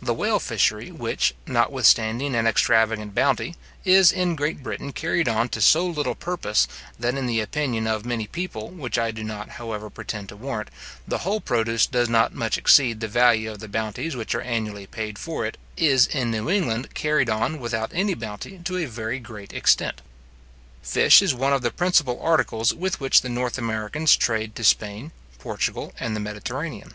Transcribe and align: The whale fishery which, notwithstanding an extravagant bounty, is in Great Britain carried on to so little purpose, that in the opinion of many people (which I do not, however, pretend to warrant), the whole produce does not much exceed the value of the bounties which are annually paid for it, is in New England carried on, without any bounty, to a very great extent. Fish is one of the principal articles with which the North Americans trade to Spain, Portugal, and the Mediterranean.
The 0.00 0.14
whale 0.14 0.38
fishery 0.40 0.90
which, 0.90 1.34
notwithstanding 1.46 2.34
an 2.34 2.46
extravagant 2.46 3.14
bounty, 3.14 3.54
is 3.84 4.10
in 4.10 4.34
Great 4.34 4.62
Britain 4.62 4.92
carried 4.94 5.28
on 5.28 5.50
to 5.50 5.60
so 5.60 5.84
little 5.86 6.14
purpose, 6.14 6.66
that 6.98 7.16
in 7.16 7.26
the 7.26 7.42
opinion 7.42 7.86
of 7.86 8.06
many 8.06 8.26
people 8.26 8.70
(which 8.70 8.98
I 8.98 9.10
do 9.10 9.22
not, 9.22 9.50
however, 9.60 9.90
pretend 9.90 10.30
to 10.30 10.36
warrant), 10.36 10.70
the 11.06 11.18
whole 11.18 11.42
produce 11.42 11.84
does 11.84 12.08
not 12.08 12.34
much 12.34 12.56
exceed 12.56 13.00
the 13.00 13.08
value 13.08 13.50
of 13.50 13.58
the 13.58 13.68
bounties 13.68 14.16
which 14.16 14.34
are 14.34 14.40
annually 14.40 14.86
paid 14.86 15.18
for 15.18 15.44
it, 15.44 15.58
is 15.76 16.06
in 16.06 16.30
New 16.30 16.48
England 16.48 16.94
carried 16.94 17.28
on, 17.28 17.60
without 17.60 17.90
any 17.92 18.14
bounty, 18.14 18.58
to 18.64 18.78
a 18.78 18.86
very 18.86 19.18
great 19.18 19.52
extent. 19.52 20.00
Fish 20.80 21.20
is 21.20 21.34
one 21.34 21.52
of 21.52 21.60
the 21.60 21.70
principal 21.70 22.18
articles 22.22 22.72
with 22.72 23.00
which 23.00 23.20
the 23.20 23.28
North 23.28 23.58
Americans 23.58 24.16
trade 24.16 24.54
to 24.56 24.64
Spain, 24.64 25.12
Portugal, 25.38 25.92
and 26.00 26.16
the 26.16 26.20
Mediterranean. 26.20 26.94